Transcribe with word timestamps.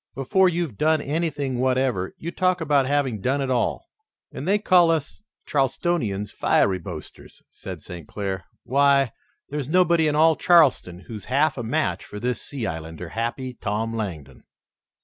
Before 0.15 0.49
you've 0.49 0.79
done 0.79 0.99
anything 0.99 1.59
whatever, 1.59 2.15
you 2.17 2.31
talk 2.31 2.59
about 2.59 2.87
having 2.87 3.21
done 3.21 3.39
it 3.39 3.51
all." 3.51 3.85
"And 4.31 4.47
they 4.47 4.57
call 4.57 4.89
us 4.89 5.21
Charlestonians 5.45 6.31
fiery 6.31 6.79
boasters," 6.79 7.43
said 7.51 7.83
St. 7.83 8.07
Clair. 8.07 8.45
"Why, 8.63 9.11
there's 9.49 9.69
nobody 9.69 10.07
in 10.07 10.15
all 10.15 10.35
Charleston 10.35 11.01
who's 11.01 11.25
half 11.25 11.55
a 11.55 11.61
match 11.61 12.03
for 12.03 12.19
this 12.19 12.41
sea 12.41 12.65
islander, 12.65 13.09
Happy 13.09 13.53
Tom 13.53 13.93
Langdon." 13.95 14.43